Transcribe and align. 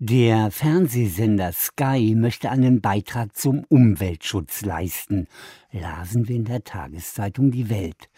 Der 0.00 0.52
Fernsehsender 0.52 1.50
Sky 1.52 2.14
möchte 2.14 2.52
einen 2.52 2.80
Beitrag 2.80 3.36
zum 3.36 3.64
Umweltschutz 3.68 4.62
leisten, 4.62 5.26
lasen 5.72 6.28
wir 6.28 6.36
in 6.36 6.44
der 6.44 6.62
Tageszeitung 6.62 7.50
Die 7.50 7.68
Welt. 7.68 8.08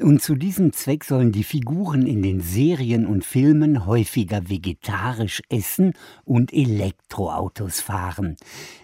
Und 0.00 0.22
zu 0.22 0.36
diesem 0.36 0.72
Zweck 0.72 1.04
sollen 1.04 1.30
die 1.30 1.44
Figuren 1.44 2.06
in 2.06 2.22
den 2.22 2.40
Serien 2.40 3.04
und 3.04 3.26
Filmen 3.26 3.84
häufiger 3.84 4.48
vegetarisch 4.48 5.42
essen 5.50 5.92
und 6.24 6.50
Elektroautos 6.54 7.82
fahren. 7.82 8.36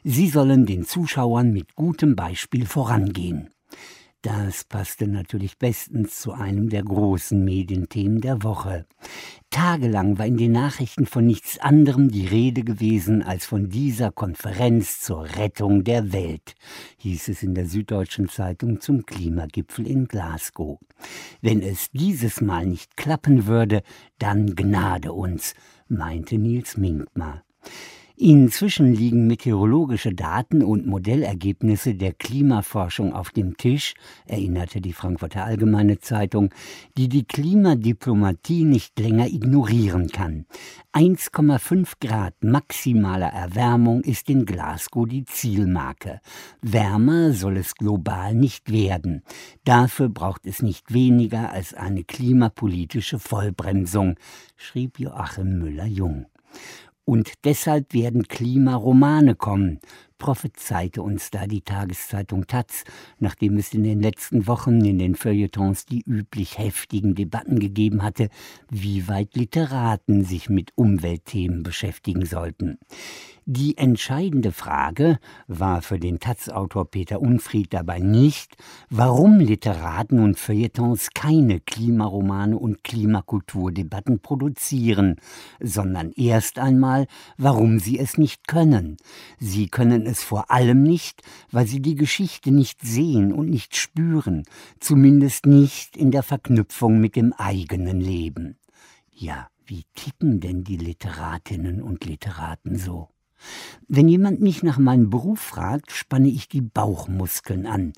Sie 0.03 0.29
sollen 0.29 0.67
den 0.67 0.85
Zuschauern 0.85 1.51
mit 1.51 1.75
gutem 1.77 2.15
Beispiel 2.15 2.67
vorangehen. 2.67 3.54
Das 4.25 4.65
passte 4.65 5.07
natürlich 5.07 5.59
bestens 5.59 6.19
zu 6.19 6.33
einem 6.33 6.71
der 6.71 6.83
großen 6.83 7.45
Medienthemen 7.45 8.23
der 8.23 8.43
Woche. 8.43 8.87
Tagelang 9.51 10.17
war 10.17 10.25
in 10.25 10.39
den 10.39 10.53
Nachrichten 10.53 11.05
von 11.05 11.27
nichts 11.27 11.59
anderem 11.59 12.11
die 12.11 12.27
Rede 12.27 12.65
gewesen 12.65 13.23
als 13.23 13.45
von 13.45 13.69
dieser 13.69 14.13
Konferenz 14.13 15.01
zur 15.01 15.25
Rettung 15.37 15.85
der 15.85 16.15
Welt, 16.15 16.55
hieß 17.01 17.29
es 17.29 17.43
in 17.43 17.55
der 17.55 17.67
Süddeutschen 17.67 18.31
Zeitung 18.31 18.81
zum 18.81 19.05
Klimagipfel 19.05 19.87
in 19.87 20.09
Glasgow. 20.09 20.79
Wenn 21.43 21.61
es 21.61 21.91
dieses 21.91 22.41
Mal 22.41 22.65
nicht 22.65 22.97
klappen 22.97 23.47
würde, 23.47 23.83
dann 24.19 24.57
Gnade 24.57 25.13
uns, 25.13 25.53
meinte 25.87 26.39
Nils 26.39 26.79
Minkmar. 26.79 27.45
Inzwischen 28.17 28.95
liegen 28.95 29.27
meteorologische 29.27 30.15
Daten 30.15 30.63
und 30.63 30.87
Modellergebnisse 30.87 31.97
der 31.97 32.13
Klimaforschung 32.13 33.13
auf 33.13 33.31
dem 33.31 33.57
Tisch, 33.57 33.95
erinnerte 34.27 34.81
die 34.81 34.93
Frankfurter 34.93 35.45
Allgemeine 35.45 35.99
Zeitung, 35.99 36.51
die 36.97 37.09
die 37.09 37.25
Klimadiplomatie 37.25 38.63
nicht 38.63 39.01
länger 39.01 39.27
ignorieren 39.27 40.11
kann. 40.11 40.47
1,5 40.93 41.95
Grad 42.01 42.35
maximaler 42.45 43.33
Erwärmung 43.33 44.03
ist 44.03 44.31
in 44.31 44.47
Glasgow 44.47 45.09
die 45.09 45.25
Zielmarke. 45.25 46.21
Wärmer 46.63 47.33
soll 47.33 47.57
es 47.57 47.75
global 47.75 48.33
nicht 48.37 48.71
werden. 48.71 49.25
Dafür 49.65 50.09
braucht 50.09 50.47
es 50.47 50.63
nicht 50.63 50.95
weniger 50.95 51.51
als 51.51 51.75
eine 51.75 52.05
klimapolitische 52.05 53.19
Vollbremsung, 53.19 54.15
schrieb 54.57 55.01
Joachim 55.01 55.59
Müller-Jung. 55.59 56.27
Und 57.05 57.33
deshalb 57.45 57.93
werden 57.93 58.29
Klimaromane 58.29 59.35
kommen, 59.35 59.81
prophezeite 60.19 61.03
uns 61.03 61.31
da 61.31 61.47
die 61.47 61.63
Tageszeitung 61.63 62.47
Taz, 62.47 62.85
nachdem 63.19 63.57
es 63.57 63.75
in 63.75 63.85
den 63.85 64.01
letzten 64.01 64.47
Wochen 64.47 64.85
in 64.85 64.99
den 64.99 65.15
Feuilletons 65.15 65.87
die 65.87 66.03
üblich 66.07 66.59
heftigen 66.59 67.15
Debatten 67.15 67.59
gegeben 67.59 68.03
hatte, 68.03 68.29
wie 68.71 69.09
weit 69.09 69.35
Literaten 69.35 70.25
sich 70.25 70.49
mit 70.49 70.73
Umweltthemen 70.77 71.63
beschäftigen 71.63 72.27
sollten. 72.27 72.79
Die 73.47 73.77
entscheidende 73.77 74.53
Frage 74.53 75.19
war 75.49 75.83
für 75.83 75.99
den 75.99 76.19
Taz-Autor 76.19 76.91
Peter 76.91 77.21
Unfried 77.21 77.75
dabei 77.75 77.99
nicht, 77.99 78.57
warum 78.89 79.39
Literaten 79.39 80.19
und 80.19 80.39
Feuilletons 80.39 81.11
keine 81.15 81.61
Klimaromane 81.61 82.57
und 82.57 82.83
Klimakulturdebatten 82.85 84.21
produzieren, 84.21 85.17
sondern 85.61 86.13
erst 86.13 86.59
einmal, 86.59 87.07
warum 87.37 87.81
sie 87.81 87.99
es 87.99 88.17
nicht 88.17 88.49
können. 88.49 88.97
Sie 89.39 89.69
können 89.69 90.04
es 90.07 90.23
vor 90.23 90.51
allem 90.51 90.83
nicht, 90.83 91.23
weil 91.51 91.67
sie 91.67 91.81
die 91.81 91.95
Geschichte 91.95 92.51
nicht 92.51 92.81
sehen 92.83 93.33
und 93.33 93.49
nicht 93.49 93.77
spüren, 93.77 94.45
zumindest 94.81 95.47
nicht 95.47 95.97
in 95.97 96.11
der 96.11 96.23
Verknüpfung 96.23 97.01
mit 97.01 97.17
dem 97.17 97.33
eigenen 97.33 98.01
Leben. 98.01 98.57
Ja, 99.11 99.49
wie 99.67 99.85
ticken 99.95 100.41
denn 100.41 100.65
die 100.65 100.77
Literatinnen 100.77 101.83
und 101.83 102.05
Literaten 102.05 102.77
so? 102.77 103.09
Wenn 103.89 104.09
jemand 104.09 104.41
mich 104.41 104.63
nach 104.63 104.79
meinem 104.79 105.11
Beruf 105.11 105.41
fragt, 105.41 105.93
spanne 105.93 106.29
ich 106.29 106.49
die 106.49 106.63
Bauchmuskeln 106.63 107.67
an. 107.67 107.93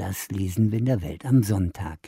Das 0.00 0.30
lesen 0.30 0.72
wir 0.72 0.78
in 0.78 0.86
der 0.86 1.02
Welt 1.02 1.26
am 1.26 1.42
Sonntag. 1.42 1.98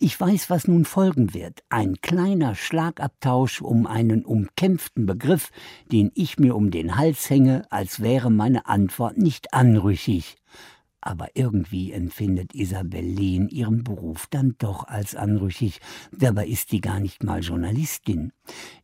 Ich 0.00 0.18
weiß, 0.18 0.48
was 0.48 0.66
nun 0.66 0.86
folgen 0.86 1.34
wird. 1.34 1.62
Ein 1.68 1.96
kleiner 2.00 2.54
Schlagabtausch 2.54 3.60
um 3.60 3.86
einen 3.86 4.24
umkämpften 4.24 5.04
Begriff, 5.04 5.50
den 5.92 6.10
ich 6.14 6.38
mir 6.38 6.56
um 6.56 6.70
den 6.70 6.96
Hals 6.96 7.28
hänge, 7.28 7.66
als 7.68 8.00
wäre 8.00 8.30
meine 8.30 8.64
Antwort 8.64 9.18
nicht 9.18 9.52
anrüchig 9.52 10.36
aber 11.04 11.28
irgendwie 11.34 11.92
empfindet 11.92 12.54
Isabel 12.54 13.04
Lehn 13.04 13.48
ihren 13.48 13.84
Beruf 13.84 14.26
dann 14.30 14.54
doch 14.58 14.84
als 14.88 15.14
anrüchig. 15.14 15.80
Dabei 16.12 16.46
ist 16.46 16.70
sie 16.70 16.80
gar 16.80 17.00
nicht 17.00 17.22
mal 17.22 17.40
Journalistin. 17.40 18.32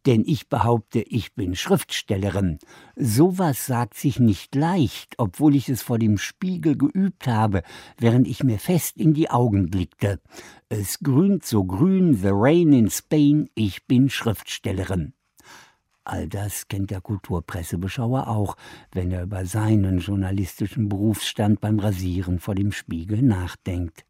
Denn 0.06 0.25
ich 0.26 0.48
behaupte, 0.48 1.00
ich 1.00 1.34
bin 1.34 1.54
Schriftstellerin. 1.54 2.59
Sowas 2.97 3.66
sagt 3.66 3.94
sich 3.94 4.20
nicht 4.20 4.54
leicht, 4.54 5.14
obwohl 5.19 5.56
ich 5.56 5.69
es 5.69 5.82
vor 5.82 5.98
dem 5.98 6.19
Spiegel 6.19 6.76
geübt 6.76 7.26
habe, 7.26 7.62
während 7.98 8.28
ich 8.28 8.44
mir 8.44 8.59
fest 8.59 8.98
in 8.98 9.14
die 9.14 9.30
Augen 9.30 9.70
blickte. 9.70 10.20
Es 10.69 11.00
grünt 11.00 11.44
so 11.44 11.64
grün, 11.64 12.14
the 12.14 12.30
rain 12.30 12.72
in 12.72 12.91
Spain, 12.91 13.48
ich 13.54 13.86
bin 13.86 14.10
Schriftstellerin. 14.10 15.14
All 16.05 16.28
das 16.28 16.66
kennt 16.69 16.91
der 16.91 17.00
Kulturpressebeschauer 17.00 18.28
auch, 18.28 18.56
wenn 18.93 19.11
er 19.11 19.22
über 19.22 19.44
seinen 19.44 19.99
journalistischen 19.99 20.88
Berufsstand 20.88 21.61
beim 21.61 21.78
Rasieren 21.78 22.38
vor 22.38 22.55
dem 22.55 22.72
Spiegel 22.72 23.22
nachdenkt. 23.22 24.05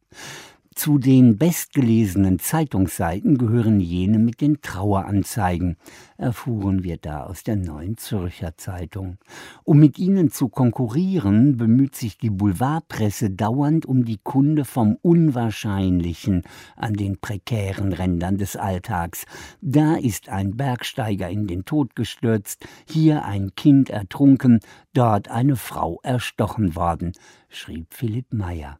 Zu 0.76 0.98
den 0.98 1.36
bestgelesenen 1.36 2.38
Zeitungsseiten 2.38 3.36
gehören 3.36 3.80
jene 3.80 4.20
mit 4.20 4.40
den 4.40 4.62
Traueranzeigen, 4.62 5.76
erfuhren 6.16 6.84
wir 6.84 6.96
da 6.96 7.24
aus 7.24 7.42
der 7.42 7.56
Neuen 7.56 7.96
Zürcher 7.96 8.56
Zeitung. 8.56 9.18
Um 9.64 9.80
mit 9.80 9.98
ihnen 9.98 10.30
zu 10.30 10.48
konkurrieren, 10.48 11.56
bemüht 11.56 11.96
sich 11.96 12.18
die 12.18 12.30
Boulevardpresse 12.30 13.30
dauernd 13.30 13.84
um 13.84 14.04
die 14.04 14.20
Kunde 14.22 14.64
vom 14.64 14.96
Unwahrscheinlichen 15.02 16.44
an 16.76 16.94
den 16.94 17.18
prekären 17.18 17.92
Rändern 17.92 18.38
des 18.38 18.54
Alltags. 18.54 19.24
Da 19.60 19.96
ist 19.96 20.28
ein 20.28 20.56
Bergsteiger 20.56 21.28
in 21.28 21.48
den 21.48 21.64
Tod 21.64 21.96
gestürzt, 21.96 22.64
hier 22.88 23.24
ein 23.24 23.56
Kind 23.56 23.90
ertrunken, 23.90 24.60
dort 24.92 25.28
eine 25.28 25.56
Frau 25.56 25.98
erstochen 26.04 26.76
worden, 26.76 27.12
schrieb 27.48 27.92
Philipp 27.92 28.32
Meyer. 28.32 28.78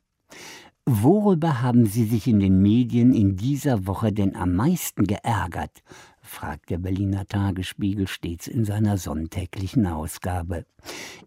Worüber 0.92 1.62
haben 1.62 1.86
Sie 1.86 2.04
sich 2.04 2.26
in 2.26 2.40
den 2.40 2.60
Medien 2.62 3.14
in 3.14 3.36
dieser 3.36 3.86
Woche 3.86 4.12
denn 4.12 4.34
am 4.34 4.56
meisten 4.56 5.04
geärgert? 5.06 5.84
fragt 6.20 6.68
der 6.68 6.78
Berliner 6.78 7.28
Tagesspiegel 7.28 8.08
stets 8.08 8.48
in 8.48 8.64
seiner 8.64 8.98
sonntäglichen 8.98 9.86
Ausgabe. 9.86 10.66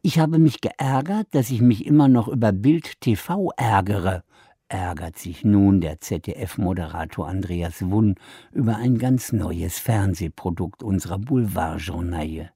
Ich 0.02 0.20
habe 0.20 0.38
mich 0.38 0.60
geärgert, 0.60 1.28
dass 1.32 1.50
ich 1.50 1.62
mich 1.62 1.86
immer 1.86 2.10
noch 2.10 2.28
über 2.28 2.52
Bild 2.52 3.00
TV 3.00 3.52
ärgere, 3.56 4.26
ärgert 4.68 5.18
sich 5.18 5.46
nun 5.46 5.80
der 5.80 6.02
ZDF-Moderator 6.02 7.26
Andreas 7.26 7.90
Wunn 7.90 8.16
über 8.52 8.76
ein 8.76 8.98
ganz 8.98 9.32
neues 9.32 9.80
Fernsehprodukt 9.80 10.84
unserer 10.84 11.20
Boulevardjournaille. 11.20 12.50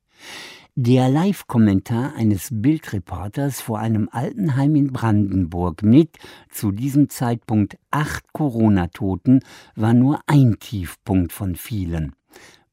Der 0.80 1.10
Live-Kommentar 1.10 2.14
eines 2.18 2.50
Bildreporters 2.52 3.62
vor 3.62 3.80
einem 3.80 4.10
Altenheim 4.12 4.76
in 4.76 4.94
Brandenburg 4.94 5.82
mit 5.82 6.20
zu 6.52 6.72
diesem 6.72 7.10
Zeitpunkt 7.10 7.80
acht 7.90 8.32
Corona-Toten 8.32 9.40
war 9.76 9.96
nur 9.96 10.20
ein 10.28 10.60
Tiefpunkt 10.60 11.34
von 11.34 11.56
vielen. 11.56 12.14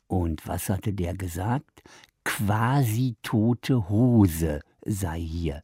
Und 0.06 0.47
was 0.47 0.69
hatte 0.69 0.93
der 0.93 1.14
gesagt? 1.14 1.82
Quasi 2.25 3.16
tote 3.22 3.88
Hose 3.88 4.60
sei 4.84 5.20
hier. 5.20 5.62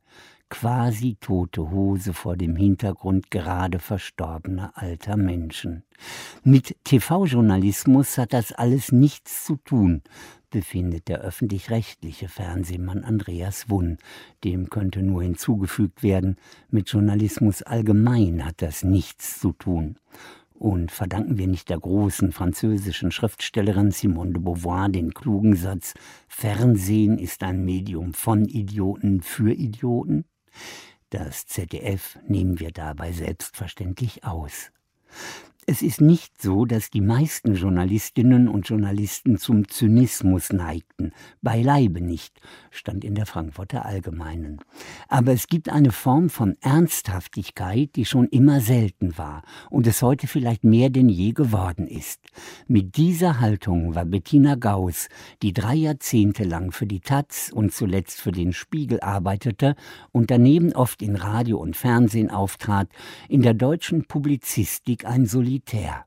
Quasi 0.49 1.19
tote 1.21 1.71
Hose 1.71 2.15
vor 2.15 2.39
dem 2.39 2.57
Hintergrund 2.57 3.31
gerade 3.31 3.79
verstorbener 3.79 4.73
alter 4.75 5.19
Menschen. 5.19 5.85
Mit 6.43 6.75
TV-Journalismus 6.85 8.17
hat 8.17 8.33
das 8.33 8.51
alles 8.51 8.93
nichts 8.93 9.45
zu 9.45 9.57
tun, 9.57 10.03
befindet 10.51 11.09
der 11.09 11.21
öffentlich-rechtliche 11.21 12.29
Fernsehmann 12.29 13.05
Andreas 13.05 13.71
Wunn. 13.71 13.99
Dem 14.45 14.69
könnte 14.69 15.03
nur 15.03 15.23
hinzugefügt 15.23 16.03
werden, 16.03 16.37
mit 16.69 16.89
Journalismus 16.91 17.63
allgemein 17.63 18.45
hat 18.45 18.61
das 18.63 18.85
nichts 18.85 19.41
zu 19.41 19.53
tun. 19.53 19.97
Und 20.53 20.93
verdanken 20.93 21.39
wir 21.39 21.47
nicht 21.47 21.71
der 21.71 21.81
großen 21.81 22.33
französischen 22.33 23.13
Schriftstellerin 23.13 23.93
Simone 23.93 24.33
de 24.33 24.43
Beauvoir 24.43 24.91
den 24.91 25.15
klugen 25.15 25.57
Satz 25.57 25.95
Fernsehen 26.29 27.19
ist 27.19 27.43
ein 27.43 27.65
Medium 27.65 28.13
von 28.13 28.45
Idioten 28.45 29.23
für 29.23 29.55
Idioten? 29.55 30.27
Das 31.09 31.47
ZDF 31.47 32.19
nehmen 32.29 32.61
wir 32.61 32.73
dabei 32.73 33.13
selbstverständlich 33.13 34.23
aus. 34.25 34.71
Es 35.73 35.83
ist 35.83 36.01
nicht 36.01 36.43
so, 36.43 36.65
dass 36.65 36.91
die 36.91 37.01
meisten 37.01 37.55
Journalistinnen 37.55 38.49
und 38.49 38.69
Journalisten 38.69 39.39
zum 39.39 39.69
Zynismus 39.69 40.53
neigten. 40.53 41.13
Beileibe 41.43 42.01
nicht, 42.01 42.41
stand 42.73 43.05
in 43.05 43.15
der 43.15 43.25
Frankfurter 43.25 43.87
Allgemeinen. 43.87 44.61
Aber 45.09 45.33
es 45.33 45.47
gibt 45.47 45.69
eine 45.69 45.93
Form 45.93 46.31
von 46.31 46.57
Ernsthaftigkeit, 46.61 47.97
die 47.97 48.05
schon 48.05 48.27
immer 48.29 48.61
selten 48.61 49.17
war 49.19 49.43
und 49.71 49.87
es 49.87 50.03
heute 50.03 50.27
vielleicht 50.27 50.65
mehr 50.65 50.91
denn 50.91 51.09
je 51.09 51.33
geworden 51.33 51.87
ist. 51.87 52.21
Mit 52.67 52.97
dieser 52.97 53.41
Haltung 53.41 53.95
war 53.95 54.05
Bettina 54.05 54.55
Gauss, 54.55 55.09
die 55.43 55.53
drei 55.53 55.75
Jahrzehnte 55.75 56.45
lang 56.45 56.73
für 56.73 56.87
die 56.87 57.01
Taz 57.01 57.51
und 57.53 57.73
zuletzt 57.73 58.21
für 58.21 58.33
den 58.33 58.53
Spiegel 58.53 59.01
arbeitete 59.01 59.75
und 60.13 60.31
daneben 60.31 60.73
oft 60.73 61.03
in 61.03 61.17
Radio 61.17 61.59
und 61.59 61.77
Fernsehen 61.77 62.31
auftrat, 62.31 62.89
in 63.29 63.43
der 63.43 63.55
deutschen 63.55 64.05
Publizistik 64.05 65.05
ein 65.05 65.27
Solitär. 65.27 66.05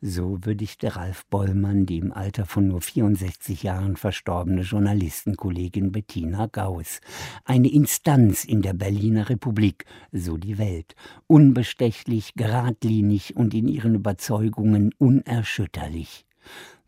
So 0.00 0.38
würdigte 0.42 0.94
Ralf 0.94 1.26
Bollmann 1.26 1.84
die 1.84 1.98
im 1.98 2.12
Alter 2.12 2.46
von 2.46 2.68
nur 2.68 2.80
64 2.80 3.64
Jahren 3.64 3.96
verstorbene 3.96 4.62
Journalistenkollegin 4.62 5.90
Bettina 5.90 6.46
Gauss. 6.46 7.00
Eine 7.44 7.68
Instanz 7.68 8.44
in 8.44 8.62
der 8.62 8.74
Berliner 8.74 9.28
Republik, 9.28 9.86
so 10.12 10.36
die 10.36 10.56
Welt. 10.56 10.94
Unbestechlich, 11.26 12.34
geradlinig 12.36 13.34
und 13.34 13.54
in 13.54 13.66
ihren 13.66 13.96
Überzeugungen 13.96 14.94
unerschütterlich. 14.98 16.26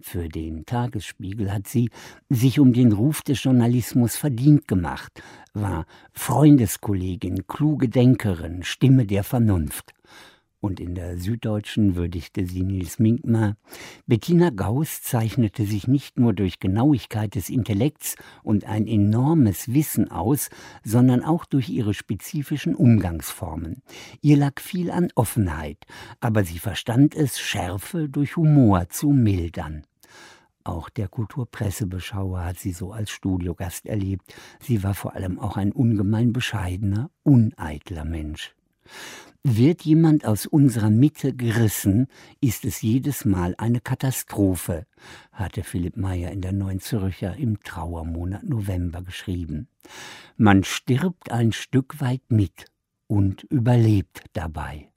Für 0.00 0.28
den 0.28 0.64
Tagesspiegel 0.64 1.52
hat 1.52 1.66
sie 1.66 1.90
sich 2.28 2.60
um 2.60 2.72
den 2.72 2.92
Ruf 2.92 3.22
des 3.22 3.42
Journalismus 3.42 4.14
verdient 4.14 4.68
gemacht, 4.68 5.20
war 5.52 5.84
Freundeskollegin, 6.12 7.48
kluge 7.48 7.88
Denkerin, 7.88 8.62
Stimme 8.62 9.04
der 9.04 9.24
Vernunft 9.24 9.94
und 10.60 10.78
in 10.78 10.94
der 10.94 11.16
Süddeutschen 11.16 11.96
würdigte 11.96 12.46
sie 12.46 12.62
Nils 12.62 12.98
Minkmar. 12.98 13.56
Bettina 14.06 14.50
Gauss 14.50 15.02
zeichnete 15.02 15.64
sich 15.64 15.88
nicht 15.88 16.18
nur 16.18 16.32
durch 16.32 16.60
Genauigkeit 16.60 17.34
des 17.34 17.48
Intellekts 17.48 18.16
und 18.42 18.64
ein 18.64 18.86
enormes 18.86 19.72
Wissen 19.72 20.10
aus, 20.10 20.50
sondern 20.84 21.24
auch 21.24 21.44
durch 21.44 21.68
ihre 21.70 21.94
spezifischen 21.94 22.74
Umgangsformen. 22.74 23.82
Ihr 24.20 24.36
lag 24.36 24.60
viel 24.60 24.90
an 24.90 25.08
Offenheit, 25.14 25.78
aber 26.20 26.44
sie 26.44 26.58
verstand 26.58 27.14
es, 27.14 27.40
Schärfe 27.40 28.08
durch 28.08 28.36
Humor 28.36 28.88
zu 28.90 29.10
mildern. 29.10 29.84
Auch 30.62 30.90
der 30.90 31.08
Kulturpressebeschauer 31.08 32.44
hat 32.44 32.58
sie 32.58 32.72
so 32.72 32.92
als 32.92 33.10
Studiogast 33.10 33.86
erlebt. 33.86 34.34
Sie 34.60 34.82
war 34.82 34.94
vor 34.94 35.14
allem 35.14 35.38
auch 35.38 35.56
ein 35.56 35.72
ungemein 35.72 36.34
bescheidener, 36.34 37.10
uneitler 37.22 38.04
Mensch. 38.04 38.54
Wird 39.42 39.82
jemand 39.82 40.26
aus 40.26 40.44
unserer 40.44 40.90
Mitte 40.90 41.34
gerissen, 41.34 42.08
ist 42.42 42.66
es 42.66 42.82
jedes 42.82 43.24
Mal 43.24 43.54
eine 43.56 43.80
Katastrophe, 43.80 44.86
hatte 45.32 45.62
Philipp 45.62 45.96
Meyer 45.96 46.30
in 46.30 46.42
der 46.42 46.52
Neuen 46.52 46.80
Zürcher 46.80 47.36
im 47.36 47.58
Trauermonat 47.62 48.42
November 48.42 49.00
geschrieben. 49.00 49.68
Man 50.36 50.62
stirbt 50.62 51.32
ein 51.32 51.52
Stück 51.52 52.02
weit 52.02 52.20
mit 52.28 52.66
und 53.06 53.44
überlebt 53.44 54.24
dabei. 54.34 54.89